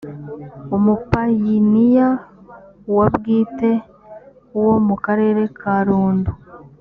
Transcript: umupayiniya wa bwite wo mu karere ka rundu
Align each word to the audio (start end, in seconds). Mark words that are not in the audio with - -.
umupayiniya 0.75 2.07
wa 2.95 3.07
bwite 3.13 3.71
wo 4.63 4.73
mu 4.87 4.95
karere 5.05 5.41
ka 5.59 5.75
rundu 5.87 6.31